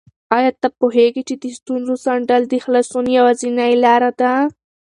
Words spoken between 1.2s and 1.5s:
چې د